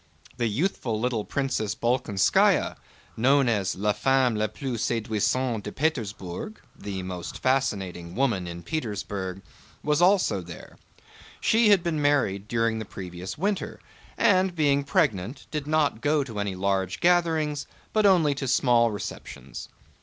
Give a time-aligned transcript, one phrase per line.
[0.37, 2.75] The youthful little Princess Bolkónskaya,
[3.15, 6.57] known as la femme la plus séduisante de Pétersbourg,
[9.73, 10.77] * was also there.
[11.39, 13.79] She had been married during the previous winter,
[14.17, 19.69] and being pregnant did not go to any large gatherings, but only to small receptions.